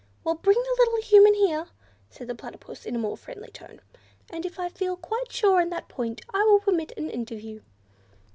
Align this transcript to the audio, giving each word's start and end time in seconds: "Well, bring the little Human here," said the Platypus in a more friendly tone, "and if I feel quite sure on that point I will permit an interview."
"Well, 0.23 0.33
bring 0.33 0.57
the 0.59 0.75
little 0.79 0.99
Human 1.07 1.35
here," 1.35 1.67
said 2.09 2.27
the 2.27 2.33
Platypus 2.33 2.87
in 2.87 2.95
a 2.95 2.97
more 2.97 3.15
friendly 3.15 3.49
tone, 3.51 3.81
"and 4.31 4.47
if 4.47 4.57
I 4.59 4.67
feel 4.67 4.97
quite 4.97 5.31
sure 5.31 5.61
on 5.61 5.69
that 5.69 5.89
point 5.89 6.21
I 6.33 6.43
will 6.43 6.59
permit 6.59 6.91
an 6.97 7.07
interview." 7.11 7.61